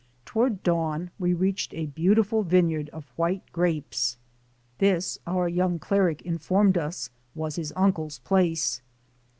Toward 0.25 0.63
dawn 0.63 1.11
we 1.19 1.31
reached 1.35 1.75
a 1.75 1.85
beautiful 1.85 2.41
vineyard 2.41 2.89
of 2.89 3.11
white 3.17 3.43
grapes. 3.51 4.17
This, 4.79 5.19
our 5.27 5.47
young 5.47 5.77
cleric 5.77 6.23
informed 6.23 6.75
us, 6.75 7.11
was 7.35 7.55
his 7.57 7.71
uncle's 7.75 8.17
place. 8.17 8.81